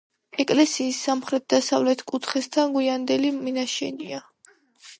ეკლესიის 0.43 1.01
სამხრეთ-დასავლეთ 1.07 2.01
კუთხესთან 2.13 2.73
გვიანდელი 2.79 3.33
მინაშენია. 3.45 4.27